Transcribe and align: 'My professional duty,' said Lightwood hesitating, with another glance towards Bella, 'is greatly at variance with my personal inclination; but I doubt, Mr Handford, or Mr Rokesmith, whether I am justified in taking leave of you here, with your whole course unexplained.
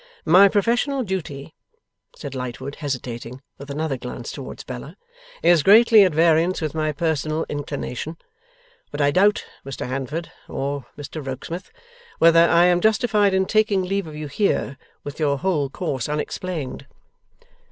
'My 0.25 0.49
professional 0.49 1.03
duty,' 1.03 1.53
said 2.15 2.33
Lightwood 2.33 2.73
hesitating, 2.77 3.39
with 3.59 3.69
another 3.69 3.97
glance 3.97 4.31
towards 4.31 4.63
Bella, 4.63 4.97
'is 5.43 5.61
greatly 5.61 6.03
at 6.03 6.11
variance 6.11 6.59
with 6.59 6.73
my 6.73 6.91
personal 6.91 7.45
inclination; 7.49 8.17
but 8.89 8.99
I 8.99 9.11
doubt, 9.11 9.45
Mr 9.63 9.85
Handford, 9.87 10.31
or 10.49 10.87
Mr 10.97 11.23
Rokesmith, 11.23 11.69
whether 12.17 12.49
I 12.49 12.65
am 12.65 12.81
justified 12.81 13.35
in 13.35 13.45
taking 13.45 13.83
leave 13.83 14.07
of 14.07 14.15
you 14.15 14.25
here, 14.27 14.79
with 15.03 15.19
your 15.19 15.37
whole 15.37 15.69
course 15.69 16.09
unexplained. 16.09 16.87